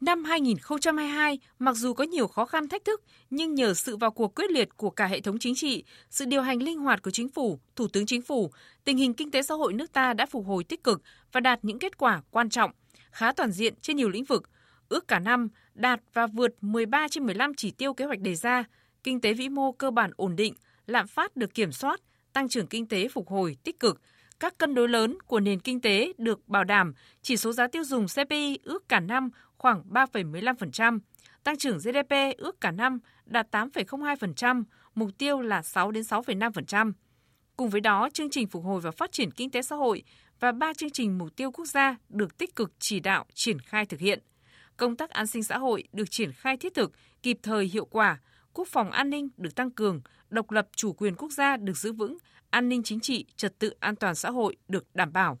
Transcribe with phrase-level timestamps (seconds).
[0.00, 4.34] Năm 2022, mặc dù có nhiều khó khăn thách thức, nhưng nhờ sự vào cuộc
[4.34, 7.28] quyết liệt của cả hệ thống chính trị, sự điều hành linh hoạt của chính
[7.28, 8.50] phủ, thủ tướng chính phủ,
[8.84, 11.58] tình hình kinh tế xã hội nước ta đã phục hồi tích cực và đạt
[11.62, 12.70] những kết quả quan trọng,
[13.10, 14.50] khá toàn diện trên nhiều lĩnh vực.
[14.88, 18.64] Ước cả năm đạt và vượt 13 trên 15 chỉ tiêu kế hoạch đề ra,
[19.04, 20.54] kinh tế vĩ mô cơ bản ổn định,
[20.86, 22.00] lạm phát được kiểm soát,
[22.32, 24.00] tăng trưởng kinh tế phục hồi tích cực,
[24.40, 27.84] các cân đối lớn của nền kinh tế được bảo đảm, chỉ số giá tiêu
[27.84, 30.98] dùng CPI ước cả năm khoảng 3,15%,
[31.44, 36.92] tăng trưởng GDP ước cả năm đạt 8,02%, mục tiêu là 6 đến 6,5%.
[37.56, 40.02] Cùng với đó, chương trình phục hồi và phát triển kinh tế xã hội
[40.40, 43.86] và ba chương trình mục tiêu quốc gia được tích cực chỉ đạo triển khai
[43.86, 44.18] thực hiện.
[44.76, 48.18] Công tác an sinh xã hội được triển khai thiết thực, kịp thời hiệu quả,
[48.52, 50.00] quốc phòng an ninh được tăng cường,
[50.30, 52.18] độc lập chủ quyền quốc gia được giữ vững,
[52.50, 55.38] an ninh chính trị, trật tự an toàn xã hội được đảm bảo.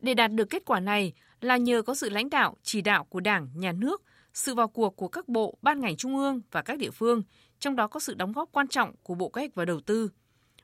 [0.00, 3.20] Để đạt được kết quả này là nhờ có sự lãnh đạo, chỉ đạo của
[3.20, 4.02] Đảng, Nhà nước,
[4.34, 7.22] sự vào cuộc của các bộ, ban ngành trung ương và các địa phương,
[7.58, 10.10] trong đó có sự đóng góp quan trọng của Bộ Kế hoạch và Đầu tư.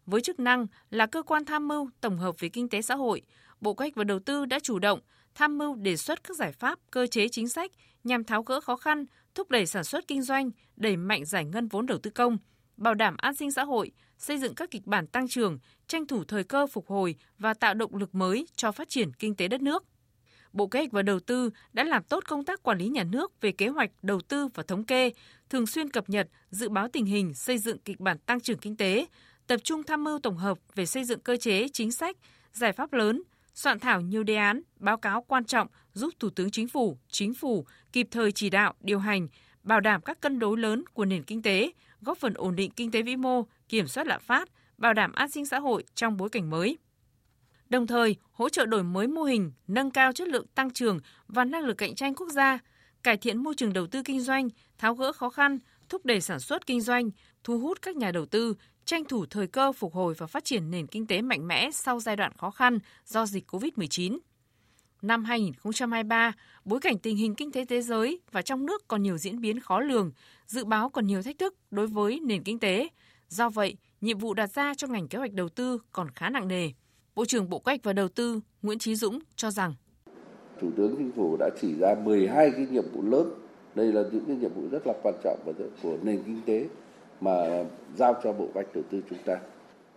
[0.07, 3.23] Với chức năng là cơ quan tham mưu tổng hợp về kinh tế xã hội,
[3.61, 5.01] Bộ Kế hoạch và Đầu tư đã chủ động
[5.35, 7.71] tham mưu đề xuất các giải pháp, cơ chế chính sách
[8.05, 11.69] nhằm tháo gỡ khó khăn, thúc đẩy sản xuất kinh doanh, đẩy mạnh giải ngân
[11.69, 12.39] vốn đầu tư công,
[12.77, 16.25] bảo đảm an sinh xã hội, xây dựng các kịch bản tăng trưởng, tranh thủ
[16.25, 19.63] thời cơ phục hồi và tạo động lực mới cho phát triển kinh tế đất
[19.63, 19.85] nước.
[20.53, 23.41] Bộ Kế hoạch và Đầu tư đã làm tốt công tác quản lý nhà nước
[23.41, 25.11] về kế hoạch đầu tư và thống kê,
[25.51, 28.77] thường xuyên cập nhật, dự báo tình hình, xây dựng kịch bản tăng trưởng kinh
[28.77, 29.07] tế,
[29.47, 32.17] tập trung tham mưu tổng hợp về xây dựng cơ chế, chính sách,
[32.53, 33.23] giải pháp lớn,
[33.55, 37.35] soạn thảo nhiều đề án, báo cáo quan trọng giúp Thủ tướng Chính phủ, Chính
[37.35, 39.29] phủ kịp thời chỉ đạo, điều hành,
[39.63, 42.91] bảo đảm các cân đối lớn của nền kinh tế, góp phần ổn định kinh
[42.91, 46.29] tế vĩ mô, kiểm soát lạm phát, bảo đảm an sinh xã hội trong bối
[46.29, 46.79] cảnh mới.
[47.69, 51.45] Đồng thời, hỗ trợ đổi mới mô hình, nâng cao chất lượng tăng trưởng và
[51.45, 52.59] năng lực cạnh tranh quốc gia,
[53.03, 55.59] cải thiện môi trường đầu tư kinh doanh, tháo gỡ khó khăn,
[55.89, 57.11] thúc đẩy sản xuất kinh doanh,
[57.45, 60.71] thu hút các nhà đầu tư, tranh thủ thời cơ phục hồi và phát triển
[60.71, 64.19] nền kinh tế mạnh mẽ sau giai đoạn khó khăn do dịch COVID-19.
[65.03, 66.33] Năm 2023,
[66.65, 69.61] bối cảnh tình hình kinh tế thế giới và trong nước còn nhiều diễn biến
[69.61, 70.11] khó lường,
[70.47, 72.89] dự báo còn nhiều thách thức đối với nền kinh tế.
[73.29, 76.49] Do vậy, nhiệm vụ đặt ra cho ngành kế hoạch đầu tư còn khá nặng
[76.49, 76.71] nề.
[77.15, 79.75] Bộ trưởng Bộ Kế hoạch và Đầu tư Nguyễn Chí Dũng cho rằng
[80.61, 83.31] Thủ tướng Chính phủ đã chỉ ra 12 cái nhiệm vụ lớn.
[83.75, 85.39] Đây là những cái nhiệm vụ rất là quan trọng
[85.83, 86.67] của nền kinh tế
[87.21, 87.65] mà
[87.97, 89.37] giao cho Bộ Kế hoạch Đầu tư chúng ta.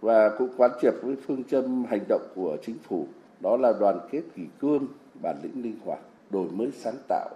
[0.01, 3.07] Và cũng quán triệt với phương châm hành động của chính phủ
[3.39, 4.87] đó là đoàn kết kỷ cương,
[5.21, 7.29] bản lĩnh linh hoạt, đổi mới sáng tạo,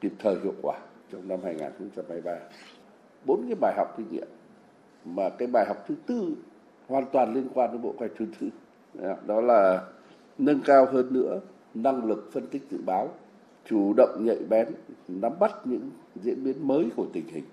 [0.00, 0.78] kịp thời hiệu quả
[1.12, 2.32] trong năm 2023.
[3.26, 4.28] Bốn cái bài học kinh nghiệm
[5.04, 6.34] mà cái bài học thứ tư
[6.88, 8.48] hoàn toàn liên quan đến bộ quay hoạch thứ tư
[9.26, 9.86] đó là
[10.38, 11.40] nâng cao hơn nữa
[11.74, 13.08] năng lực phân tích dự báo
[13.64, 14.68] chủ động nhạy bén
[15.08, 15.90] nắm bắt những
[16.22, 17.44] diễn biến mới của tình hình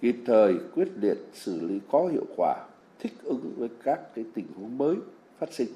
[0.00, 2.54] kịp thời quyết liệt xử lý có hiệu quả
[2.98, 4.96] thích ứng với các cái tình huống mới
[5.38, 5.68] phát sinh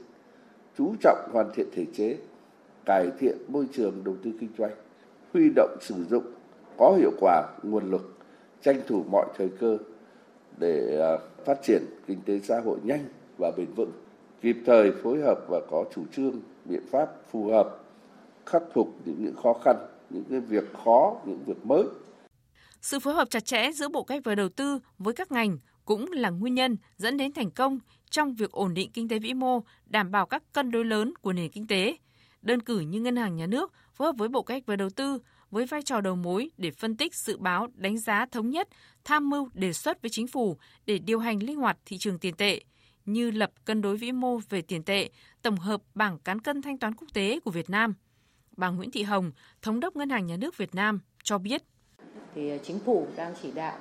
[0.78, 2.18] chú trọng hoàn thiện thể chế
[2.84, 4.72] cải thiện môi trường đầu tư kinh doanh
[5.32, 6.24] huy động sử dụng
[6.78, 8.14] có hiệu quả nguồn lực
[8.62, 9.78] tranh thủ mọi thời cơ
[10.58, 11.12] để à,
[11.44, 13.04] phát triển kinh tế xã hội nhanh
[13.38, 13.92] và bền vững
[14.42, 17.78] kịp thời phối hợp và có chủ trương biện pháp phù hợp
[18.46, 19.76] khắc phục những, những khó khăn
[20.10, 21.84] những cái việc khó những việc mới.
[22.80, 26.12] Sự phối hợp chặt chẽ giữa Bộ Cách và Đầu tư với các ngành cũng
[26.12, 27.78] là nguyên nhân dẫn đến thành công
[28.10, 31.32] trong việc ổn định kinh tế vĩ mô, đảm bảo các cân đối lớn của
[31.32, 31.96] nền kinh tế.
[32.42, 35.18] Đơn cử như Ngân hàng Nhà nước phối hợp với Bộ Cách và Đầu tư
[35.50, 38.68] với vai trò đầu mối để phân tích, dự báo, đánh giá thống nhất,
[39.04, 40.56] tham mưu đề xuất với chính phủ
[40.86, 42.60] để điều hành linh hoạt thị trường tiền tệ
[43.04, 45.10] như lập cân đối vĩ mô về tiền tệ,
[45.42, 47.94] tổng hợp bảng cán cân thanh toán quốc tế của Việt Nam.
[48.56, 51.62] Bà Nguyễn Thị Hồng, Thống đốc Ngân hàng Nhà nước Việt Nam cho biết.
[52.34, 53.78] Thì à, chính phủ đang chỉ đạo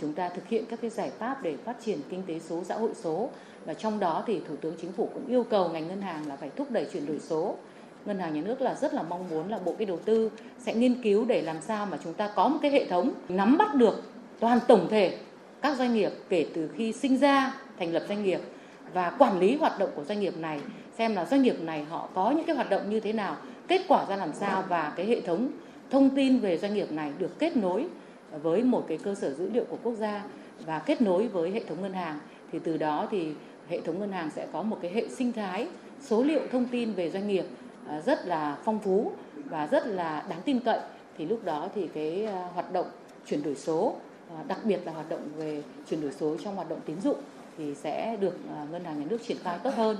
[0.00, 2.74] chúng ta thực hiện các cái giải pháp để phát triển kinh tế số, xã
[2.74, 3.30] hội số
[3.64, 6.36] và trong đó thì Thủ tướng Chính phủ cũng yêu cầu ngành ngân hàng là
[6.36, 7.56] phải thúc đẩy chuyển đổi số.
[8.04, 10.74] Ngân hàng nhà nước là rất là mong muốn là Bộ cái đầu tư sẽ
[10.74, 13.74] nghiên cứu để làm sao mà chúng ta có một cái hệ thống nắm bắt
[13.74, 14.02] được
[14.40, 15.18] toàn tổng thể
[15.62, 18.40] các doanh nghiệp kể từ khi sinh ra thành lập doanh nghiệp
[18.92, 20.60] và quản lý hoạt động của doanh nghiệp này
[20.98, 23.36] xem là doanh nghiệp này họ có những cái hoạt động như thế nào
[23.68, 25.48] kết quả ra làm sao và cái hệ thống
[25.90, 27.86] thông tin về doanh nghiệp này được kết nối
[28.42, 30.24] với một cái cơ sở dữ liệu của quốc gia
[30.66, 32.18] và kết nối với hệ thống ngân hàng,
[32.52, 33.32] thì từ đó thì
[33.68, 35.68] hệ thống ngân hàng sẽ có một cái hệ sinh thái,
[36.00, 37.44] số liệu thông tin về doanh nghiệp
[37.88, 39.12] à, rất là phong phú
[39.44, 40.80] và rất là đáng tin cậy
[41.18, 42.86] thì lúc đó thì cái à, hoạt động
[43.26, 43.96] chuyển đổi số
[44.30, 47.18] à, đặc biệt là hoạt động về chuyển đổi số trong hoạt động tín dụng
[47.58, 48.38] thì sẽ được
[48.72, 49.96] ngân hàng nhà nước triển khai tốt hơn.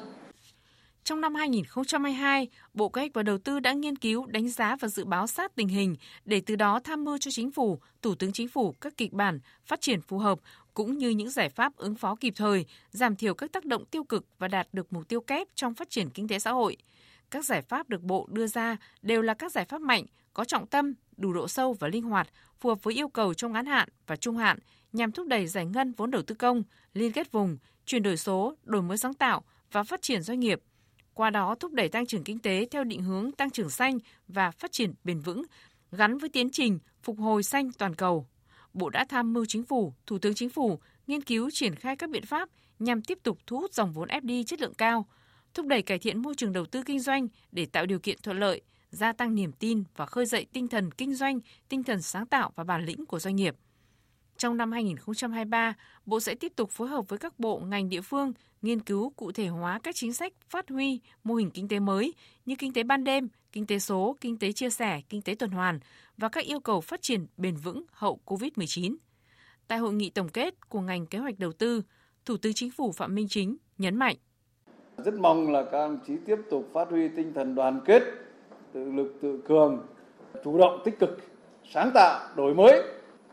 [1.04, 4.88] Trong năm 2022, Bộ Kế hoạch và Đầu tư đã nghiên cứu, đánh giá và
[4.88, 8.32] dự báo sát tình hình để từ đó tham mưu cho Chính phủ, Thủ tướng
[8.32, 10.38] Chính phủ các kịch bản phát triển phù hợp
[10.74, 14.04] cũng như những giải pháp ứng phó kịp thời, giảm thiểu các tác động tiêu
[14.04, 16.76] cực và đạt được mục tiêu kép trong phát triển kinh tế xã hội.
[17.30, 20.66] Các giải pháp được Bộ đưa ra đều là các giải pháp mạnh, có trọng
[20.66, 22.28] tâm, đủ độ sâu và linh hoạt,
[22.60, 24.58] phù hợp với yêu cầu trong ngắn hạn và trung hạn
[24.92, 26.62] nhằm thúc đẩy giải ngân vốn đầu tư công,
[26.94, 29.42] liên kết vùng, chuyển đổi số, đổi mới sáng tạo
[29.72, 30.60] và phát triển doanh nghiệp–
[31.14, 34.50] qua đó thúc đẩy tăng trưởng kinh tế theo định hướng tăng trưởng xanh và
[34.50, 35.42] phát triển bền vững,
[35.92, 38.26] gắn với tiến trình phục hồi xanh toàn cầu.
[38.74, 42.10] Bộ đã tham mưu chính phủ, Thủ tướng Chính phủ nghiên cứu triển khai các
[42.10, 45.06] biện pháp nhằm tiếp tục thu hút dòng vốn FDI chất lượng cao,
[45.54, 48.38] thúc đẩy cải thiện môi trường đầu tư kinh doanh để tạo điều kiện thuận
[48.38, 52.26] lợi, gia tăng niềm tin và khơi dậy tinh thần kinh doanh, tinh thần sáng
[52.26, 53.56] tạo và bản lĩnh của doanh nghiệp.
[54.36, 55.74] Trong năm 2023,
[56.06, 58.32] Bộ sẽ tiếp tục phối hợp với các bộ ngành địa phương
[58.62, 62.14] nghiên cứu cụ thể hóa các chính sách phát huy mô hình kinh tế mới
[62.46, 65.50] như kinh tế ban đêm, kinh tế số, kinh tế chia sẻ, kinh tế tuần
[65.50, 65.78] hoàn
[66.16, 68.96] và các yêu cầu phát triển bền vững hậu COVID-19.
[69.68, 71.82] Tại hội nghị tổng kết của ngành kế hoạch đầu tư,
[72.24, 74.16] Thủ tướng Chính phủ Phạm Minh Chính nhấn mạnh.
[74.96, 78.02] Rất mong là các ông chí tiếp tục phát huy tinh thần đoàn kết,
[78.72, 79.86] tự lực tự cường,
[80.44, 81.18] chủ động tích cực,
[81.74, 82.82] sáng tạo, đổi mới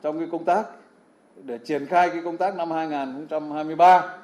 [0.01, 0.65] trong cái công tác
[1.35, 4.17] để triển khai cái công tác năm 2023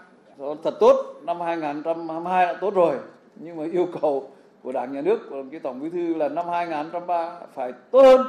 [0.64, 2.96] thật tốt, năm 2022 đã tốt rồi,
[3.36, 4.32] nhưng mà yêu cầu
[4.64, 8.28] của đảng, nhà nước, của cái tổng bí thư là năm 2023 phải tốt hơn.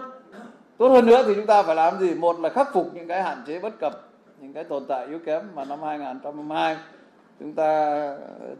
[0.78, 2.14] Tốt hơn nữa thì chúng ta phải làm gì?
[2.14, 3.92] Một là khắc phục những cái hạn chế bất cập,
[4.40, 6.76] những cái tồn tại yếu kém mà năm 2022
[7.40, 8.00] chúng ta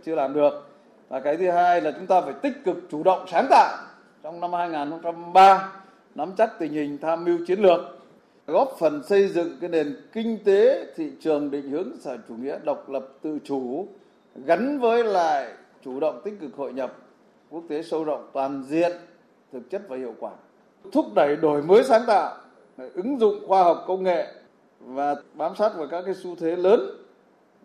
[0.04, 0.70] chưa làm được.
[1.08, 3.76] Và cái thứ hai là chúng ta phải tích cực chủ động sáng tạo
[4.22, 5.72] trong năm 2023
[6.14, 7.80] nắm chắc tình hình tham mưu chiến lược
[8.48, 12.58] góp phần xây dựng cái nền kinh tế thị trường định hướng xã chủ nghĩa
[12.64, 13.86] độc lập tự chủ,
[14.46, 15.52] gắn với lại
[15.84, 16.96] chủ động tích cực hội nhập,
[17.50, 18.92] quốc tế sâu rộng, toàn diện,
[19.52, 20.30] thực chất và hiệu quả.
[20.92, 22.36] Thúc đẩy đổi mới sáng tạo,
[22.94, 24.26] ứng dụng khoa học công nghệ
[24.80, 26.80] và bám sát vào các cái xu thế lớn,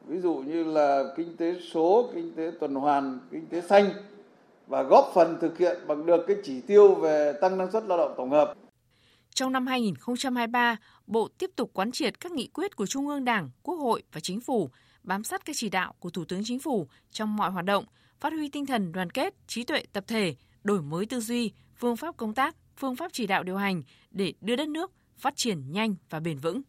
[0.07, 3.89] ví dụ như là kinh tế số, kinh tế tuần hoàn, kinh tế xanh,
[4.67, 7.97] và góp phần thực hiện bằng được cái chỉ tiêu về tăng năng suất lao
[7.97, 8.53] động tổng hợp
[9.35, 10.77] trong năm 2023,
[11.07, 14.19] Bộ tiếp tục quán triệt các nghị quyết của Trung ương Đảng, Quốc hội và
[14.19, 14.69] Chính phủ,
[15.03, 17.85] bám sát các chỉ đạo của Thủ tướng Chính phủ trong mọi hoạt động,
[18.19, 21.97] phát huy tinh thần đoàn kết, trí tuệ tập thể, đổi mới tư duy, phương
[21.97, 23.81] pháp công tác, phương pháp chỉ đạo điều hành
[24.11, 26.61] để đưa đất nước phát triển nhanh và bền vững.